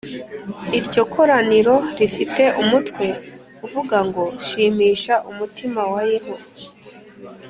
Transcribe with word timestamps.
Iryo 0.77 1.01
koraniro 1.13 1.75
rifite 1.99 2.43
umutwe 2.61 3.05
uvuga 3.65 3.97
ngo: 4.07 4.23
“Shimisha 4.47 5.15
umutima 5.31 5.81
wa 5.93 6.01
Yeho 6.11 6.35